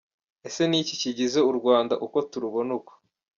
Ese 0.47 0.61
ni 0.67 0.77
iki 0.81 0.95
kigize 1.01 1.39
u 1.49 1.51
Rwanda 1.59 1.93
uko 2.05 2.17
turubona 2.31 2.71
uku?. 2.79 2.93